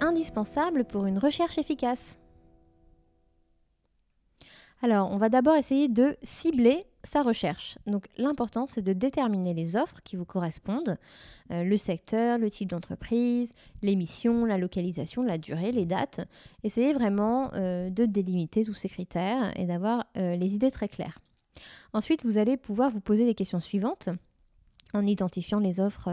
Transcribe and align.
Indispensable 0.00 0.84
pour 0.84 1.06
une 1.06 1.18
recherche 1.18 1.56
efficace. 1.56 2.18
Alors, 4.82 5.12
on 5.12 5.16
va 5.16 5.28
d'abord 5.28 5.54
essayer 5.54 5.88
de 5.88 6.16
cibler 6.22 6.86
sa 7.04 7.22
recherche. 7.22 7.78
Donc, 7.86 8.08
l'important, 8.16 8.66
c'est 8.66 8.82
de 8.82 8.92
déterminer 8.92 9.54
les 9.54 9.76
offres 9.76 10.00
qui 10.02 10.16
vous 10.16 10.24
correspondent, 10.24 10.98
euh, 11.52 11.62
le 11.62 11.76
secteur, 11.76 12.38
le 12.38 12.50
type 12.50 12.70
d'entreprise, 12.70 13.52
les 13.82 13.94
missions, 13.94 14.44
la 14.44 14.58
localisation, 14.58 15.22
la 15.22 15.38
durée, 15.38 15.70
les 15.70 15.86
dates. 15.86 16.26
Essayez 16.64 16.92
vraiment 16.92 17.52
euh, 17.54 17.90
de 17.90 18.06
délimiter 18.06 18.64
tous 18.64 18.74
ces 18.74 18.88
critères 18.88 19.56
et 19.56 19.66
d'avoir 19.66 20.04
euh, 20.16 20.34
les 20.34 20.54
idées 20.54 20.72
très 20.72 20.88
claires. 20.88 21.20
Ensuite, 21.92 22.24
vous 22.24 22.38
allez 22.38 22.56
pouvoir 22.56 22.90
vous 22.90 23.00
poser 23.00 23.24
les 23.24 23.34
questions 23.34 23.60
suivantes 23.60 24.08
en 24.94 25.06
identifiant 25.06 25.60
les 25.60 25.78
offres 25.78 26.10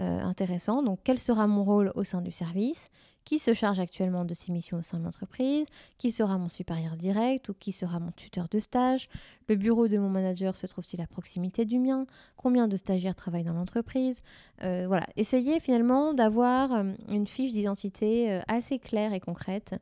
euh, 0.00 0.20
intéressant. 0.22 0.82
Donc, 0.82 0.98
quel 1.04 1.18
sera 1.18 1.46
mon 1.46 1.64
rôle 1.64 1.92
au 1.94 2.04
sein 2.04 2.20
du 2.20 2.32
service? 2.32 2.90
Qui 3.24 3.38
se 3.38 3.54
charge 3.54 3.80
actuellement 3.80 4.24
de 4.24 4.34
ces 4.34 4.52
missions 4.52 4.78
au 4.78 4.82
sein 4.82 4.98
de 4.98 5.04
l'entreprise? 5.04 5.66
Qui 5.98 6.10
sera 6.10 6.36
mon 6.36 6.48
supérieur 6.48 6.96
direct 6.96 7.48
ou 7.48 7.54
qui 7.54 7.72
sera 7.72 8.00
mon 8.00 8.10
tuteur 8.10 8.48
de 8.50 8.60
stage? 8.60 9.08
Le 9.48 9.56
bureau 9.56 9.88
de 9.88 9.96
mon 9.96 10.10
manager 10.10 10.56
se 10.56 10.66
trouve-t-il 10.66 11.00
à 11.00 11.06
proximité 11.06 11.64
du 11.64 11.78
mien? 11.78 12.06
Combien 12.36 12.68
de 12.68 12.76
stagiaires 12.76 13.14
travaillent 13.14 13.44
dans 13.44 13.54
l'entreprise? 13.54 14.20
Euh, 14.62 14.86
Voilà, 14.88 15.06
essayez 15.16 15.60
finalement 15.60 16.12
d'avoir 16.12 16.72
euh, 16.72 16.92
une 17.08 17.26
fiche 17.26 17.52
d'identité 17.52 18.40
assez 18.48 18.78
claire 18.78 19.12
et 19.12 19.20
concrète 19.20 19.76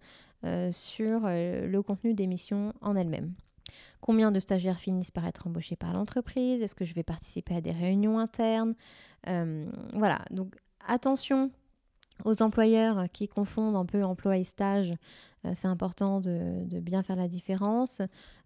sur 0.73 1.21
le 1.23 1.81
contenu 1.83 2.15
des 2.15 2.27
missions 2.27 2.73
en 2.81 2.97
elles-mêmes. 2.97 3.33
Combien 4.03 4.33
de 4.33 4.41
stagiaires 4.41 4.81
finissent 4.81 5.13
par 5.13 5.29
être 5.29 5.47
embauchés 5.47 5.77
par 5.77 5.93
l'entreprise 5.93 6.61
Est-ce 6.61 6.75
que 6.75 6.85
je 6.85 6.93
vais 6.93 7.05
participer 7.05 7.55
à 7.55 7.61
des 7.61 7.71
réunions 7.71 8.19
internes 8.19 8.75
euh, 9.29 9.71
Voilà, 9.93 10.25
donc 10.33 10.57
attention 10.85 11.53
aux 12.25 12.43
employeurs 12.43 13.05
qui 13.13 13.29
confondent 13.29 13.77
un 13.77 13.87
peu 13.87 14.03
emploi 14.03 14.39
et 14.39 14.45
stage. 14.45 14.93
Euh, 15.45 15.53
c'est 15.55 15.69
important 15.69 16.21
de, 16.21 16.65
bien 16.81 17.05
faire 17.05 17.15
la 17.15 17.29
différence. 17.29 18.03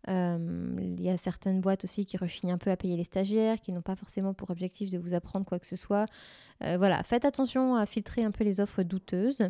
Euh, 0.08 0.76
il 0.78 1.00
y 1.00 1.08
a 1.08 1.16
certaines 1.16 1.62
boîtes 1.62 1.84
aussi 1.84 2.04
qui 2.04 2.18
rechignent 2.18 2.52
un 2.52 2.58
peu 2.58 2.70
à 2.70 2.76
payer 2.76 2.98
les 2.98 3.04
stagiaires, 3.04 3.58
qui 3.58 3.72
n'ont 3.72 3.80
pas 3.80 3.96
forcément 3.96 4.34
pour 4.34 4.50
objectif 4.50 4.90
de 4.90 4.98
vous 4.98 5.14
apprendre 5.14 5.46
quoi 5.46 5.58
que 5.58 5.66
ce 5.66 5.76
soit. 5.76 6.04
voilà, 6.60 7.02
faites 7.02 7.24
attention 7.24 7.76
à 7.76 7.86
filtrer 7.86 8.24
un 8.24 8.30
peu 8.30 8.44
les 8.44 8.60
offres 8.60 8.82
douteuses. 8.82 9.48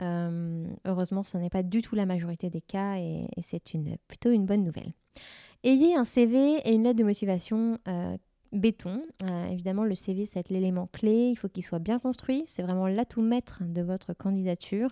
Heureusement, 0.00 1.24
ce 1.24 1.38
n'est 1.38 1.50
pas 1.50 1.62
du 1.62 1.82
tout 1.82 1.94
la 1.94 2.06
majorité 2.06 2.50
des 2.50 2.60
cas 2.60 2.96
et, 2.96 3.26
c'est 3.42 3.62
plutôt 4.08 4.30
une 4.30 4.46
bonne 4.46 4.64
nouvelle. 4.64 4.92
Ayez 5.64 5.94
un 5.94 6.04
CV 6.04 6.56
et 6.64 6.74
une 6.74 6.82
lettre 6.82 6.98
de 6.98 7.04
motivation 7.04 7.78
euh, 7.86 8.16
béton. 8.52 9.02
Euh, 9.22 9.46
évidemment, 9.46 9.84
le 9.84 9.94
CV, 9.94 10.26
c'est 10.26 10.48
l'élément 10.50 10.88
clé. 10.92 11.28
Il 11.30 11.36
faut 11.36 11.48
qu'il 11.48 11.64
soit 11.64 11.78
bien 11.78 12.00
construit. 12.00 12.42
C'est 12.46 12.62
vraiment 12.62 12.88
l'atout 12.88 13.22
maître 13.22 13.62
de 13.64 13.80
votre 13.82 14.12
candidature. 14.12 14.90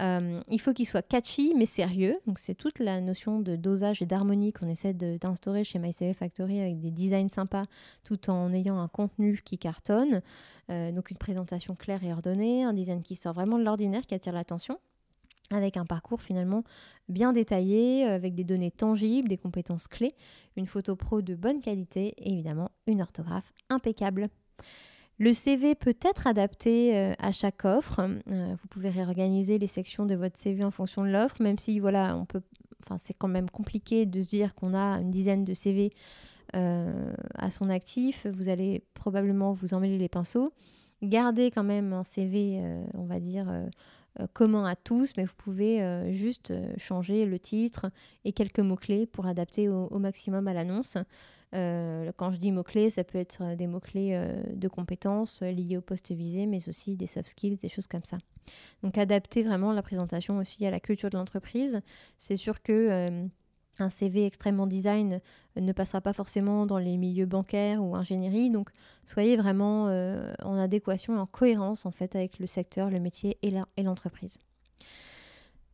Euh, 0.00 0.40
il 0.48 0.60
faut 0.60 0.72
qu'il 0.72 0.86
soit 0.86 1.02
catchy 1.02 1.54
mais 1.56 1.66
sérieux. 1.66 2.16
Donc 2.26 2.38
c'est 2.38 2.54
toute 2.54 2.78
la 2.78 3.00
notion 3.00 3.40
de 3.40 3.56
dosage 3.56 4.02
et 4.02 4.06
d'harmonie 4.06 4.52
qu'on 4.52 4.68
essaie 4.68 4.92
d'instaurer 4.92 5.64
chez 5.64 5.78
MyCV 5.78 6.14
Factory 6.14 6.60
avec 6.60 6.80
des 6.80 6.90
designs 6.90 7.28
sympas 7.28 7.64
tout 8.04 8.30
en 8.30 8.52
ayant 8.52 8.78
un 8.78 8.88
contenu 8.88 9.40
qui 9.44 9.58
cartonne. 9.58 10.20
donc 10.68 11.10
une 11.10 11.18
présentation 11.18 11.74
claire 11.74 12.02
et 12.02 12.12
ordonnée, 12.12 12.64
un 12.64 12.72
design 12.72 13.02
qui 13.02 13.14
sort 13.14 13.34
vraiment 13.34 13.58
de 13.58 13.64
l'ordinaire, 13.64 14.02
qui 14.02 14.14
attire 14.14 14.32
l'attention 14.32 14.78
avec 15.50 15.76
un 15.76 15.84
parcours 15.84 16.22
finalement 16.22 16.64
bien 17.08 17.32
détaillé, 17.32 18.06
euh, 18.06 18.14
avec 18.14 18.34
des 18.34 18.44
données 18.44 18.70
tangibles, 18.70 19.28
des 19.28 19.36
compétences 19.36 19.88
clés, 19.88 20.14
une 20.56 20.66
photo 20.66 20.96
pro 20.96 21.22
de 21.22 21.34
bonne 21.34 21.60
qualité 21.60 22.14
et 22.18 22.32
évidemment 22.32 22.70
une 22.86 23.02
orthographe 23.02 23.52
impeccable. 23.68 24.28
Le 25.18 25.32
CV 25.32 25.74
peut 25.74 25.96
être 26.02 26.26
adapté 26.26 26.96
euh, 26.96 27.12
à 27.18 27.32
chaque 27.32 27.64
offre. 27.64 28.00
Euh, 28.00 28.54
vous 28.60 28.68
pouvez 28.68 28.90
réorganiser 28.90 29.58
les 29.58 29.66
sections 29.66 30.06
de 30.06 30.14
votre 30.14 30.36
CV 30.36 30.64
en 30.64 30.70
fonction 30.70 31.04
de 31.04 31.08
l'offre, 31.08 31.36
même 31.40 31.58
si 31.58 31.78
voilà, 31.78 32.16
on 32.16 32.24
peut, 32.24 32.42
enfin, 32.82 32.98
c'est 33.00 33.14
quand 33.14 33.28
même 33.28 33.48
compliqué 33.48 34.06
de 34.06 34.22
se 34.22 34.28
dire 34.28 34.54
qu'on 34.54 34.74
a 34.74 35.00
une 35.00 35.10
dizaine 35.10 35.44
de 35.44 35.54
CV 35.54 35.92
à 36.52 37.50
son 37.50 37.68
actif. 37.68 38.28
Vous 38.28 38.48
allez 38.48 38.84
probablement 38.94 39.52
vous 39.52 39.74
emmêler 39.74 39.98
les 39.98 40.08
pinceaux. 40.08 40.52
Gardez 41.02 41.50
quand 41.50 41.64
même 41.64 41.92
un 41.92 42.04
CV, 42.04 42.62
on 42.94 43.02
va 43.02 43.18
dire 43.18 43.48
euh, 44.20 44.26
commun 44.32 44.64
à 44.64 44.76
tous, 44.76 45.12
mais 45.16 45.24
vous 45.24 45.34
pouvez 45.36 45.82
euh, 45.82 46.12
juste 46.12 46.52
euh, 46.52 46.72
changer 46.78 47.26
le 47.26 47.40
titre 47.40 47.90
et 48.24 48.32
quelques 48.32 48.60
mots-clés 48.60 49.06
pour 49.06 49.26
adapter 49.26 49.68
au, 49.68 49.98
maximum 49.98 50.46
à 50.46 50.52
l'annonce. 50.52 50.96
Quand 51.54 52.30
je 52.30 52.36
dis 52.36 52.52
mots-clés, 52.52 52.90
ça 52.90 53.04
peut 53.04 53.18
être 53.18 53.54
des 53.54 53.66
mots-clés 53.66 54.20
de 54.52 54.68
compétences 54.68 55.42
liés 55.42 55.76
au 55.76 55.80
poste 55.80 56.12
visé, 56.12 56.46
mais 56.46 56.68
aussi 56.68 56.96
des 56.96 57.06
soft 57.06 57.28
skills, 57.28 57.56
des 57.56 57.68
choses 57.68 57.86
comme 57.86 58.04
ça. 58.04 58.18
Donc 58.82 58.98
adapter 58.98 59.42
vraiment 59.42 59.72
la 59.72 59.82
présentation 59.82 60.38
aussi 60.38 60.66
à 60.66 60.70
la 60.70 60.80
culture 60.80 61.10
de 61.10 61.16
l'entreprise. 61.16 61.80
C'est 62.18 62.36
sûr 62.36 62.62
que 62.62 63.28
un 63.78 63.90
CV 63.90 64.24
extrêmement 64.24 64.66
design 64.66 65.20
ne 65.56 65.72
passera 65.72 66.00
pas 66.00 66.12
forcément 66.12 66.66
dans 66.66 66.78
les 66.78 66.96
milieux 66.96 67.26
bancaires 67.26 67.82
ou 67.82 67.96
ingénierie. 67.96 68.50
Donc 68.50 68.70
soyez 69.04 69.36
vraiment 69.36 69.88
euh, 69.88 70.32
en 70.42 70.56
adéquation 70.56 71.16
et 71.16 71.18
en 71.18 71.26
cohérence 71.26 71.86
en 71.86 71.90
fait 71.90 72.14
avec 72.14 72.38
le 72.38 72.46
secteur, 72.46 72.90
le 72.90 73.00
métier 73.00 73.38
et 73.42 73.82
l'entreprise. 73.82 74.38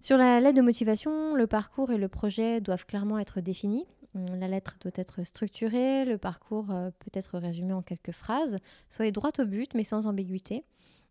Sur 0.00 0.16
la 0.16 0.40
lettre 0.40 0.56
de 0.56 0.62
motivation, 0.62 1.34
le 1.34 1.46
parcours 1.46 1.90
et 1.90 1.98
le 1.98 2.08
projet 2.08 2.62
doivent 2.62 2.86
clairement 2.86 3.18
être 3.18 3.42
définis. 3.42 3.84
La 4.14 4.48
lettre 4.48 4.76
doit 4.80 4.92
être 4.96 5.22
structurée, 5.22 6.04
le 6.04 6.18
parcours 6.18 6.70
euh, 6.70 6.90
peut 6.98 7.10
être 7.12 7.38
résumé 7.38 7.72
en 7.72 7.82
quelques 7.82 8.10
phrases. 8.10 8.58
Soyez 8.88 9.12
droit 9.12 9.30
au 9.38 9.44
but 9.44 9.72
mais 9.74 9.84
sans 9.84 10.06
ambiguïté. 10.06 10.64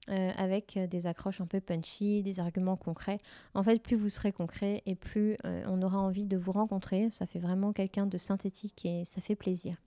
Euh, 0.10 0.32
avec 0.38 0.76
euh, 0.76 0.88
des 0.88 1.06
accroches 1.06 1.40
un 1.40 1.46
peu 1.46 1.60
punchy, 1.60 2.24
des 2.24 2.40
arguments 2.40 2.78
concrets. 2.78 3.20
En 3.54 3.64
fait, 3.64 3.80
plus 3.82 3.96
vous 3.96 4.10
serez 4.10 4.32
concret 4.32 4.82
et 4.86 4.96
plus 4.96 5.38
on 5.44 5.82
aura 5.82 6.00
envie 6.00 6.26
de 6.26 6.36
vous 6.36 6.52
rencontrer. 6.52 7.10
Ça 7.12 7.26
fait 7.26 7.40
vraiment 7.40 7.74
quelqu'un 7.74 8.08
de 8.08 8.18
synthétique 8.18 8.86
et 8.86 9.06
ça 9.06 9.22
fait 9.22 9.36
plaisir. 9.36 9.78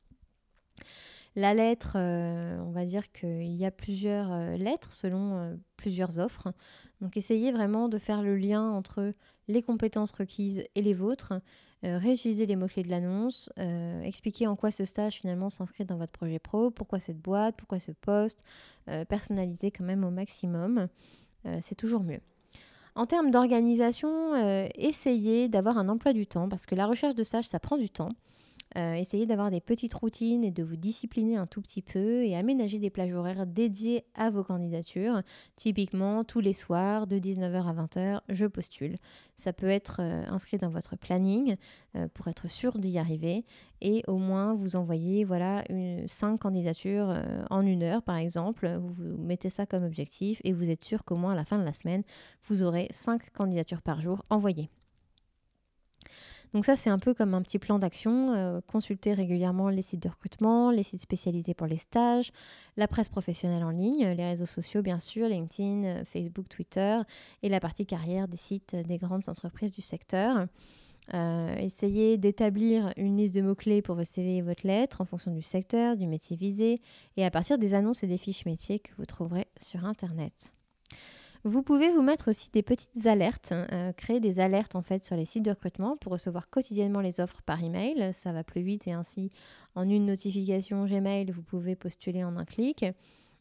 La 1.34 1.55
lettre, 1.55 1.97
on 1.97 2.71
va 2.71 2.84
dire 2.84 3.11
qu'il 3.11 3.55
y 3.55 3.65
a 3.65 3.71
plusieurs 3.71 4.56
lettres 4.59 4.93
selon 4.93 5.59
plusieurs 5.77 6.19
offres. 6.19 6.53
Donc 7.00 7.17
essayez 7.17 7.50
vraiment 7.50 7.89
de 7.89 7.99
faire 7.99 8.23
le 8.23 8.37
lien 8.37 8.71
entre 8.71 9.15
les 9.49 9.62
compétences 9.62 10.12
requises 10.12 10.65
et 10.75 10.83
les 10.83 10.94
vôtres 10.94 11.33
euh, 11.84 11.98
réutiliser 11.98 12.47
les 12.47 12.54
mots-clés 12.54 12.84
de 12.84 12.91
l'annonce, 12.91 13.50
euh, 13.59 14.03
expliquer 14.03 14.47
en 14.47 14.54
quoi 14.54 14.70
ce 14.70 14.84
stage 14.84 15.15
finalement 15.15 15.50
s'inscrit 15.50 15.84
dans 15.84 15.97
votre 15.97 16.12
projet 16.12 16.38
pro, 16.38 16.70
pourquoi 16.70 17.00
cette 17.00 17.20
boîte, 17.20 17.56
pourquoi 17.56 17.81
ce 17.81 17.91
poste, 17.91 18.44
euh, 18.88 19.04
personnaliser 19.04 19.72
quand 19.72 19.84
même 19.84 20.04
au 20.04 20.10
maximum, 20.10 20.88
c'est 21.60 21.75
toujours 21.75 22.04
mieux. 22.04 22.20
En 22.94 23.04
termes 23.04 23.32
d'organisation, 23.32 24.37
essayez 24.76 25.48
d'avoir 25.48 25.76
un 25.76 25.88
emploi 25.88 26.12
du 26.12 26.25
temps 26.25 26.48
parce 26.48 26.66
que 26.66 26.76
la 26.76 26.87
recherche 26.87 27.16
de 27.16 27.25
stage, 27.25 27.48
ça 27.48 27.59
prend 27.59 27.76
du 27.76 27.91
temps. 27.91 28.10
Euh, 28.77 28.94
essayez 28.94 29.27
d'avoir 29.27 29.50
des 29.50 29.60
petites 29.60 29.94
routines 29.94 30.44
et 30.44 30.50
de 30.50 30.62
vous 30.62 30.77
discipliner 30.77 31.37
un 31.37 31.47
tout 31.47 31.60
petit 31.60 31.83
peu 31.83 32.25
et 32.25 32.37
aménager 32.37 32.78
des 32.78 32.91
plages 32.91 33.12
horaires 33.12 33.47
dédiées 33.47 34.05
à 34.15 34.31
vos 34.31 34.43
candidatures. 34.43 35.22
Typiquement, 35.56 36.25
tous 36.25 36.41
les 36.41 36.53
soirs, 36.53 37.06
de 37.06 37.19
19h 37.19 37.66
à 37.66 37.75
20h, 37.75 38.20
je 38.29 38.46
postule. 38.46 38.96
Ça 39.37 39.52
peut 39.52 39.67
être 39.67 40.00
euh, 40.00 40.25
inscrit 40.29 40.58
dans 40.58 40.70
votre 40.70 40.96
planning 40.96 41.56
euh, 41.96 42.08
pour 42.14 42.29
être 42.29 42.49
sûr 42.49 42.79
d'y 42.79 42.99
arriver 42.99 43.44
et 43.81 44.02
au 44.06 44.17
moins 44.17 44.55
vous 44.55 44.76
envoyez 44.76 45.25
voilà, 45.25 45.64
une, 45.69 46.06
5 46.08 46.38
candidatures 46.38 47.14
en 47.50 47.62
une 47.62 47.82
heure 47.82 48.02
par 48.02 48.17
exemple. 48.17 48.69
Vous, 48.81 48.93
vous 48.93 49.23
mettez 49.23 49.50
ça 49.50 49.67
comme 49.67 49.85
objectif 49.85 50.41
et 50.44 50.52
vous 50.52 50.70
êtes 50.70 50.85
sûr 50.85 51.05
qu'au 51.05 51.17
moins 51.17 51.32
à 51.32 51.37
la 51.37 51.44
fin 51.44 51.58
de 51.58 51.64
la 51.64 51.73
semaine, 51.73 52.05
vous 52.44 52.62
aurez 52.62 52.88
5 52.91 53.31
candidatures 53.32 53.82
par 53.82 54.00
jour 54.00 54.23
envoyées. 54.31 54.70
Donc 56.54 56.66
ça, 56.66 56.76
c'est 56.76 56.90
un 56.90 56.99
peu 56.99 57.14
comme 57.14 57.34
un 57.34 57.43
petit 57.43 57.58
plan 57.58 57.78
d'action. 57.78 58.34
Euh, 58.34 58.60
consultez 58.66 59.14
régulièrement 59.14 59.70
les 59.70 59.82
sites 59.82 60.02
de 60.02 60.08
recrutement, 60.08 60.70
les 60.70 60.82
sites 60.82 61.00
spécialisés 61.00 61.54
pour 61.54 61.66
les 61.66 61.78
stages, 61.78 62.31
la 62.76 62.87
presse 62.88 63.08
professionnelle 63.08 63.64
en 63.64 63.70
ligne, 63.70 64.08
les 64.08 64.25
réseaux 64.25 64.46
sociaux 64.46 64.82
bien 64.82 65.00
sûr, 65.00 65.28
LinkedIn, 65.28 65.84
euh, 65.84 66.04
Facebook, 66.04 66.49
Twitter, 66.49 67.00
et 67.43 67.49
la 67.49 67.60
partie 67.60 67.87
carrière 67.87 68.28
des 68.28 68.37
sites 68.37 68.76
des 68.76 68.99
grandes 68.99 69.28
entreprises 69.28 69.72
du 69.72 69.82
secteur. 69.82 70.46
Euh, 71.14 71.56
essayez 71.56 72.16
d'établir 72.16 72.93
une 72.96 73.16
liste 73.16 73.34
de 73.34 73.40
mots-clés 73.40 73.82
pour 73.82 73.96
votre 73.96 74.08
CV 74.08 74.37
et 74.37 74.43
votre 74.43 74.66
lettre 74.66 75.00
en 75.00 75.05
fonction 75.05 75.32
du 75.32 75.43
secteur, 75.43 75.96
du 75.96 76.06
métier 76.06 76.37
visé, 76.37 76.81
et 77.16 77.25
à 77.25 77.31
partir 77.31 77.58
des 77.58 77.75
annonces 77.75 78.05
et 78.05 78.06
des 78.06 78.19
fiches 78.19 78.46
métiers 78.46 78.78
que 78.78 78.93
vous 78.98 79.06
trouverez 79.06 79.46
sur 79.56 79.84
Internet. 79.84 80.52
Vous 81.44 81.65
pouvez 81.65 81.91
vous 81.91 82.03
mettre 82.03 82.31
aussi 82.31 82.50
des 82.53 82.62
petites 82.62 83.06
alertes, 83.06 83.53
euh, 83.53 83.93
créer 83.93 84.21
des 84.21 84.39
alertes 84.39 84.77
en 84.77 84.83
fait 84.83 85.05
sur 85.05 85.17
les 85.17 85.25
sites 85.25 85.44
de 85.44 85.50
recrutement 85.50 85.97
pour 85.97 86.12
recevoir 86.12 86.49
quotidiennement 86.49 87.00
les 87.00 87.19
offres 87.19 87.43
par 87.43 87.62
email. 87.65 88.12
Ça 88.12 88.33
va 88.33 88.44
plus 88.44 88.62
vite 88.62 88.87
et 88.87 88.93
ainsi 88.93 89.31
en 89.75 89.89
une 89.89 90.06
notification 90.06 90.85
Gmail, 90.87 91.33
vous 91.33 91.43
pouvez 91.43 91.75
postuler 91.75 92.23
en 92.23 92.37
un 92.37 92.44
clic. 92.44 92.85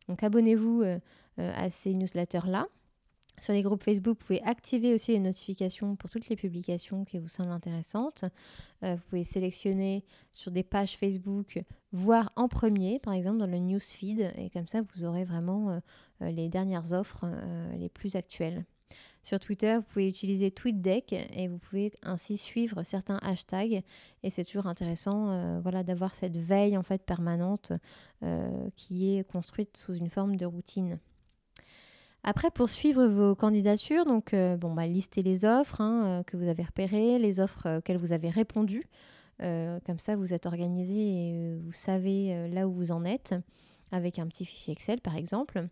Donc 0.07 0.23
abonnez-vous 0.23 0.81
euh, 0.81 0.99
euh, 1.37 1.51
à 1.55 1.69
ces 1.69 1.93
newsletters 1.93 2.47
là. 2.47 2.65
Sur 3.39 3.53
les 3.53 3.63
groupes 3.63 3.83
Facebook, 3.83 4.19
vous 4.19 4.25
pouvez 4.25 4.43
activer 4.43 4.93
aussi 4.93 5.13
les 5.13 5.19
notifications 5.19 5.95
pour 5.95 6.09
toutes 6.09 6.29
les 6.29 6.35
publications 6.35 7.05
qui 7.05 7.17
vous 7.17 7.27
semblent 7.27 7.51
intéressantes. 7.51 8.25
vous 8.83 8.97
pouvez 9.09 9.23
sélectionner 9.23 10.03
sur 10.31 10.51
des 10.51 10.63
pages 10.63 10.95
Facebook, 10.95 11.59
voir 11.91 12.31
en 12.35 12.47
premier, 12.47 12.99
par 12.99 13.13
exemple 13.13 13.39
dans 13.39 13.47
le 13.47 13.57
newsfeed, 13.57 14.31
et 14.37 14.49
comme 14.51 14.67
ça 14.67 14.81
vous 14.81 15.05
aurez 15.05 15.23
vraiment 15.23 15.81
euh, 16.21 16.31
les 16.31 16.49
dernières 16.49 16.93
offres 16.93 17.25
euh, 17.25 17.77
les 17.77 17.89
plus 17.89 18.15
actuelles. 18.15 18.65
Sur 19.23 19.39
Twitter, 19.39 19.75
vous 19.77 19.83
pouvez 19.83 20.09
utiliser 20.09 20.51
TweetDeck 20.51 21.13
et 21.13 21.47
vous 21.47 21.59
pouvez 21.59 21.93
ainsi 22.01 22.37
suivre 22.37 22.83
certains 22.83 23.17
hashtags. 23.21 23.83
Et 24.23 24.29
c'est 24.29 24.43
toujours 24.43 24.65
intéressant 24.65 25.29
euh, 25.29 25.59
voilà, 25.61 25.83
d'avoir 25.83 26.15
cette 26.15 26.37
veille 26.37 26.75
en 26.75 26.83
fait 26.83 27.03
permanente 27.03 27.71
qui 28.75 29.15
est 29.15 29.23
construite 29.23 29.77
sous 29.77 29.95
une 29.95 30.09
forme 30.09 30.35
de 30.35 30.45
routine. 30.45 30.99
Après, 32.23 32.51
pour 32.51 32.69
suivre 32.69 33.07
vos 33.07 33.35
candidatures, 33.35 34.05
donc 34.05 34.33
bon, 34.33 34.73
bah, 34.73 34.85
listez 34.85 35.23
les 35.23 35.43
offres 35.45 35.81
hein, 35.81 36.23
que 36.27 36.37
vous 36.37 36.47
avez 36.47 36.63
repérées, 36.63 37.17
les 37.17 37.39
offres 37.39 37.77
auxquelles 37.79 37.97
vous 37.97 38.11
avez 38.11 38.29
répondu. 38.29 38.83
comme 39.39 39.99
ça, 39.99 40.15
vous 40.15 40.33
êtes 40.33 40.45
organisé 40.45 40.93
et 40.93 41.55
vous 41.55 41.71
savez 41.71 42.47
là 42.49 42.67
où 42.67 42.73
vous 42.73 42.91
en 42.91 43.05
êtes, 43.05 43.33
avec 43.91 44.19
un 44.19 44.27
petit 44.27 44.45
fichier 44.45 44.73
Excel 44.73 45.01
par 45.01 45.15
exemple. 45.15 45.67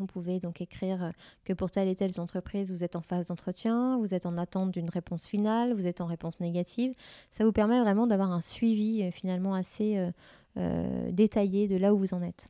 Vous 0.00 0.06
pouvez 0.06 0.40
donc 0.40 0.60
écrire 0.62 1.04
euh, 1.04 1.10
que 1.44 1.52
pour 1.52 1.70
telle 1.70 1.88
et 1.88 1.94
telle 1.94 2.18
entreprise, 2.18 2.72
vous 2.72 2.82
êtes 2.82 2.96
en 2.96 3.02
phase 3.02 3.26
d'entretien, 3.26 3.98
vous 3.98 4.14
êtes 4.14 4.24
en 4.24 4.38
attente 4.38 4.70
d'une 4.70 4.88
réponse 4.88 5.26
finale, 5.26 5.74
vous 5.74 5.86
êtes 5.86 6.00
en 6.00 6.06
réponse 6.06 6.40
négative. 6.40 6.94
Ça 7.30 7.44
vous 7.44 7.52
permet 7.52 7.80
vraiment 7.80 8.06
d'avoir 8.06 8.32
un 8.32 8.40
suivi 8.40 9.02
euh, 9.02 9.10
finalement 9.10 9.54
assez 9.54 10.10
euh, 10.56 11.10
détaillé 11.10 11.68
de 11.68 11.76
là 11.76 11.92
où 11.92 11.98
vous 11.98 12.14
en 12.14 12.22
êtes. 12.22 12.48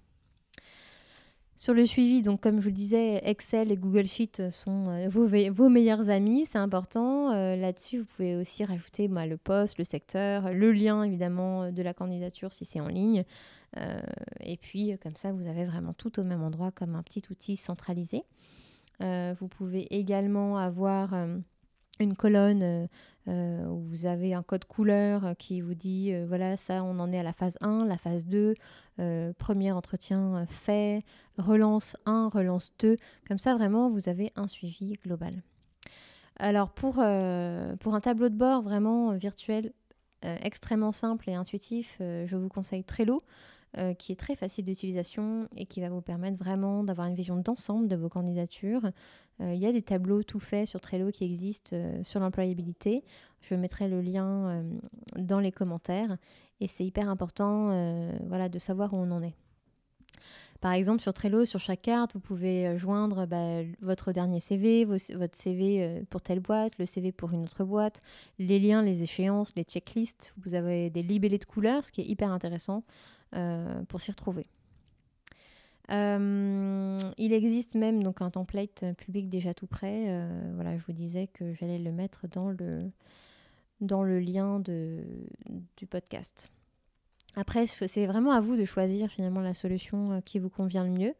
Sur 1.61 1.75
le 1.75 1.85
suivi, 1.85 2.23
donc 2.23 2.41
comme 2.41 2.59
je 2.62 2.71
le 2.71 2.75
disais, 2.75 3.21
Excel 3.23 3.71
et 3.71 3.77
Google 3.77 4.07
Sheet 4.07 4.51
sont 4.51 5.07
vos, 5.11 5.29
vos, 5.53 5.69
meilleurs 5.69 6.09
amis, 6.09 6.47
c'est 6.51 6.57
important. 6.57 7.35
Là-dessus, 7.55 7.99
vous 7.99 8.07
pouvez 8.17 8.35
aussi 8.37 8.65
rajouter 8.65 9.09
bah, 9.09 9.27
le 9.27 9.37
poste, 9.37 9.77
le 9.77 9.85
secteur, 9.85 10.55
le 10.55 10.73
lien 10.73 11.03
évidemment 11.03 11.71
de 11.71 11.83
la 11.83 11.93
candidature 11.93 12.55
si 12.55 12.65
c'est 12.65 12.81
en 12.81 12.89
ligne. 12.89 13.27
Euh, 13.77 14.01
et 14.41 14.57
puis, 14.57 14.97
comme 15.03 15.17
ça, 15.17 15.33
vous 15.33 15.49
avez 15.49 15.67
vraiment 15.67 15.93
tout 15.93 16.19
au 16.19 16.25
même 16.25 16.43
endroit 16.43 16.71
comme 16.71 16.97
un 16.97 17.03
petit 17.03 17.23
outil 17.31 17.59
centralisé. 17.59 18.25
Euh, 19.03 19.35
vous 19.39 19.49
pouvez 19.49 19.87
également 19.95 20.57
avoir 20.57 21.12
euh, 21.12 21.37
une 22.05 22.17
colonne 22.17 22.88
où 23.26 23.79
vous 23.88 24.06
avez 24.06 24.35
un 24.35 24.43
code 24.43 24.64
couleur 24.64 25.35
qui 25.38 25.61
vous 25.61 25.75
dit 25.75 26.12
voilà, 26.26 26.56
ça, 26.56 26.82
on 26.82 26.99
en 26.99 27.12
est 27.12 27.19
à 27.19 27.23
la 27.23 27.32
phase 27.32 27.56
1, 27.61 27.85
la 27.85 27.97
phase 27.97 28.25
2, 28.26 28.55
premier 29.38 29.73
entretien 29.73 30.44
fait, 30.47 31.05
relance 31.38 31.97
1, 32.06 32.29
relance 32.29 32.73
2. 32.81 32.97
Comme 33.29 33.38
ça, 33.38 33.55
vraiment, 33.55 33.91
vous 33.91 34.08
avez 34.08 34.32
un 34.37 34.49
suivi 34.49 34.94
global. 35.05 35.43
Alors, 36.37 36.70
pour, 36.70 36.94
pour 36.94 37.94
un 37.94 38.00
tableau 38.00 38.29
de 38.29 38.37
bord 38.37 38.62
vraiment 38.62 39.12
virtuel, 39.12 39.73
extrêmement 40.23 40.93
simple 40.93 41.31
et 41.31 41.35
intuitif, 41.35 41.97
je 42.00 42.37
vous 42.37 42.49
conseille 42.49 42.82
Trello. 42.85 43.20
Euh, 43.78 43.94
qui 43.94 44.11
est 44.11 44.17
très 44.17 44.34
facile 44.34 44.64
d'utilisation 44.64 45.46
et 45.56 45.64
qui 45.64 45.81
va 45.81 45.88
vous 45.90 46.00
permettre 46.00 46.37
vraiment 46.37 46.82
d'avoir 46.82 47.06
une 47.06 47.14
vision 47.14 47.37
d'ensemble 47.37 47.87
de 47.87 47.94
vos 47.94 48.08
candidatures. 48.08 48.90
Euh, 49.40 49.55
il 49.55 49.61
y 49.61 49.67
a 49.67 49.70
des 49.70 49.81
tableaux 49.81 50.25
tout 50.25 50.40
faits 50.40 50.67
sur 50.67 50.81
Trello 50.81 51.12
qui 51.12 51.22
existent 51.22 51.70
euh, 51.76 52.02
sur 52.02 52.19
l'employabilité. 52.19 53.05
Je 53.43 53.55
mettrai 53.55 53.87
le 53.87 54.00
lien 54.00 54.64
dans 55.17 55.38
les 55.38 55.52
commentaires 55.52 56.17
et 56.61 56.67
c'est 56.67 56.84
hyper 56.84 57.08
important 57.08 57.69
voilà, 58.26 58.49
de 58.49 58.58
savoir 58.58 58.93
où 58.93 58.96
on 58.96 59.11
en 59.12 59.22
est. 59.22 59.34
Par 60.61 60.73
exemple, 60.73 61.01
sur 61.01 61.15
Trello, 61.15 61.45
sur 61.45 61.59
chaque 61.59 61.83
carte, 61.83 62.12
vous 62.12 62.21
pouvez 62.21 62.77
joindre 62.77 63.27
bah, 63.27 63.62
votre 63.81 64.12
dernier 64.12 64.41
CV, 64.41 64.85
votre 64.85 65.35
CV 65.35 66.03
pour 66.11 66.21
telle 66.21 66.41
boîte, 66.41 66.75
le 66.79 66.85
CV 66.85 67.12
pour 67.12 67.33
une 67.33 67.45
autre 67.45 67.65
boîte, 67.65 68.03
les 68.39 68.59
liens, 68.59 68.83
les 68.83 69.03
échéances, 69.03 69.53
les 69.57 69.65
checklists. 69.65 70.35
Vous 70.45 70.55
avez 70.55 70.91
des 70.91 71.03
libellés 71.03 71.39
de 71.39 71.47
couleurs, 71.47 71.83
ce 71.83 71.93
qui 71.93 72.03
est 72.03 72.07
hyper 72.07 72.31
intéressant. 72.31 72.85
Euh, 73.37 73.85
pour 73.85 74.01
s'y 74.01 74.11
retrouver. 74.11 74.49
Euh, 75.93 76.97
il 77.17 77.33
existe 77.33 77.77
même 77.77 78.03
donc 78.03 78.23
un 78.23 78.31
template 78.31 78.85
public 78.97 79.29
déjà 79.29 79.55
tout 79.55 79.69
prêt. 79.69 80.07
Euh, 80.09 80.51
voilà, 80.57 80.77
je 80.77 80.85
vous 80.85 80.93
disais 80.93 81.29
que 81.29 81.55
j'allais 81.55 81.79
le 81.79 81.93
mettre 81.93 82.27
dans 82.27 82.51
le, 82.51 84.19
lien 84.19 84.59
du 84.59 85.87
podcast. 85.89 86.51
Après, 87.37 87.67
c'est 87.67 88.06
vraiment 88.06 88.32
à 88.32 88.41
vous 88.41 88.56
de 88.56 88.65
choisir 88.65 89.09
finalement 89.09 89.41
la 89.41 89.55
solution 89.55 90.21
qui 90.25 90.38
vous 90.38 90.50
convient 90.50 90.85
le 90.85 90.91
mieux. 90.91 91.15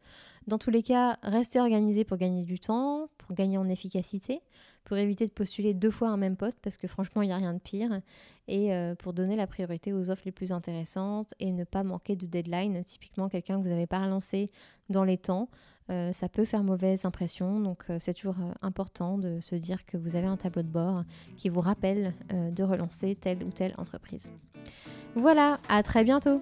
Dans 0.47 0.57
tous 0.57 0.69
les 0.69 0.83
cas, 0.83 1.17
restez 1.23 1.59
organisé 1.59 2.03
pour 2.03 2.17
gagner 2.17 2.43
du 2.43 2.59
temps, 2.59 3.09
pour 3.17 3.35
gagner 3.35 3.57
en 3.57 3.69
efficacité 3.69 4.41
pour 4.83 4.97
éviter 4.97 5.25
de 5.27 5.31
postuler 5.31 5.73
deux 5.73 5.91
fois 5.91 6.09
un 6.09 6.17
même 6.17 6.35
poste 6.35 6.59
parce 6.61 6.77
que 6.77 6.87
franchement, 6.87 7.21
il 7.21 7.27
n'y 7.27 7.33
a 7.33 7.37
rien 7.37 7.53
de 7.53 7.59
pire. 7.59 8.01
Et 8.47 8.73
euh, 8.73 8.95
pour 8.95 9.13
donner 9.13 9.35
la 9.35 9.47
priorité 9.47 9.93
aux 9.93 10.09
offres 10.09 10.23
les 10.25 10.31
plus 10.31 10.51
intéressantes 10.51 11.33
et 11.39 11.51
ne 11.51 11.63
pas 11.63 11.83
manquer 11.83 12.15
de 12.15 12.25
deadline. 12.25 12.83
Typiquement, 12.83 13.29
quelqu'un 13.29 13.57
que 13.57 13.63
vous 13.63 13.69
n'avez 13.69 13.87
pas 13.87 13.99
relancé 13.99 14.49
dans 14.89 15.03
les 15.03 15.17
temps, 15.17 15.49
euh, 15.89 16.11
ça 16.11 16.27
peut 16.27 16.45
faire 16.45 16.63
mauvaise 16.63 17.05
impression. 17.05 17.59
Donc, 17.59 17.83
euh, 17.89 17.97
c'est 17.99 18.13
toujours 18.13 18.35
important 18.61 19.17
de 19.17 19.39
se 19.39 19.55
dire 19.55 19.85
que 19.85 19.97
vous 19.97 20.15
avez 20.15 20.27
un 20.27 20.37
tableau 20.37 20.63
de 20.63 20.67
bord 20.67 21.03
qui 21.37 21.49
vous 21.49 21.61
rappelle 21.61 22.13
de 22.29 22.63
relancer 22.63 23.15
telle 23.15 23.43
ou 23.43 23.51
telle 23.51 23.73
entreprise. 23.77 24.31
Voilà, 25.15 25.59
à 25.69 25.83
très 25.83 26.03
bientôt 26.03 26.41